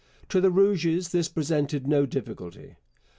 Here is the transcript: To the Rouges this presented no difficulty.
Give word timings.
To 0.29 0.41
the 0.41 0.49
Rouges 0.49 1.09
this 1.09 1.29
presented 1.29 1.85
no 1.85 2.07
difficulty. 2.07 2.73